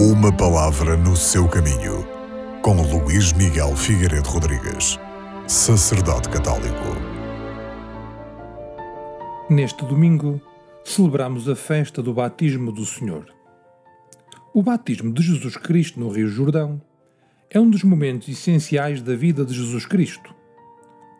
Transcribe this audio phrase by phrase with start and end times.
[0.00, 2.06] Uma palavra no seu caminho,
[2.62, 4.96] com Luís Miguel Figueiredo Rodrigues,
[5.48, 6.84] sacerdote católico.
[9.50, 10.40] Neste domingo,
[10.84, 13.26] celebramos a festa do batismo do Senhor.
[14.54, 16.80] O batismo de Jesus Cristo no Rio Jordão
[17.50, 20.32] é um dos momentos essenciais da vida de Jesus Cristo.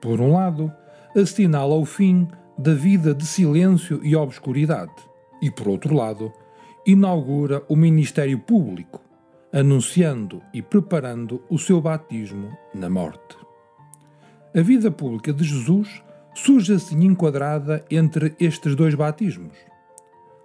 [0.01, 0.73] Por um lado,
[1.17, 4.95] assinala o fim da vida de silêncio e obscuridade,
[5.43, 6.33] e por outro lado,
[6.89, 9.05] inaugura o ministério público,
[9.53, 13.37] anunciando e preparando o seu batismo na morte.
[14.57, 16.03] A vida pública de Jesus
[16.35, 19.53] surge assim enquadrada entre estes dois batismos.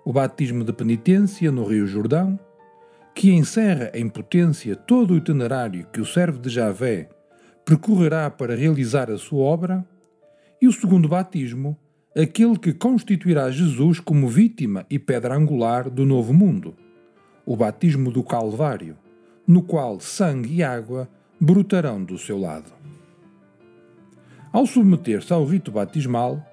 [0.03, 2.37] O batismo de penitência no Rio Jordão,
[3.15, 7.07] que encerra em potência todo o itinerário que o servo de Javé
[7.63, 9.85] percorrerá para realizar a sua obra,
[10.61, 11.79] e o segundo batismo,
[12.15, 16.75] aquele que constituirá Jesus como vítima e pedra angular do novo mundo,
[17.43, 18.95] o batismo do Calvário,
[19.47, 21.09] no qual sangue e água
[21.41, 22.71] brotarão do seu lado.
[24.51, 26.45] Ao submeter-se ao rito batismal,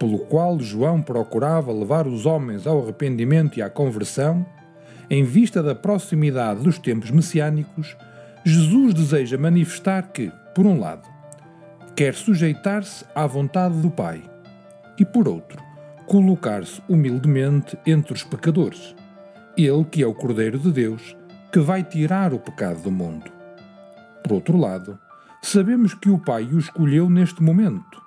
[0.00, 4.44] pelo qual João procurava levar os homens ao arrependimento e à conversão,
[5.08, 7.96] em vista da proximidade dos tempos messiânicos,
[8.44, 11.08] Jesus deseja manifestar que, por um lado,
[11.94, 14.33] quer sujeitar-se à vontade do Pai
[14.98, 15.62] e, por outro,
[16.06, 18.94] colocar-se humildemente entre os pecadores,
[19.56, 21.16] ele que é o Cordeiro de Deus
[21.52, 23.30] que vai tirar o pecado do mundo.
[24.22, 24.98] Por outro lado,
[25.40, 28.02] sabemos que o Pai o escolheu neste momento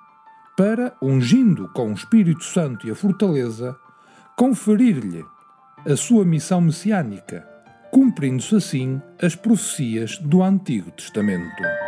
[0.56, 3.76] para, ungindo com o Espírito Santo e a fortaleza,
[4.36, 5.24] conferir-lhe
[5.86, 7.48] a sua missão messiânica,
[7.92, 11.87] cumprindo-se assim as profecias do Antigo Testamento.